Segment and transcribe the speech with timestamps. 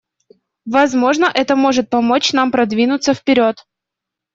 [0.65, 3.63] Возможно, это может помочь нам продвинуться вперед.